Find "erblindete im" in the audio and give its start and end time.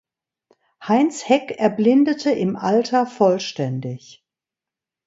1.59-2.55